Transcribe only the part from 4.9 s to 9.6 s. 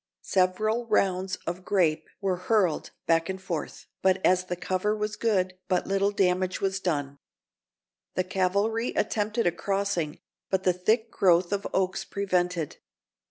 was good, but little damage was done. The cavalry attempted a